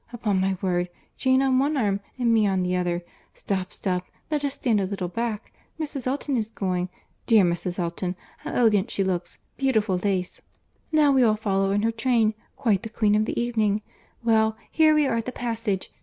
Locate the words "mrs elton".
5.79-6.37, 7.45-8.15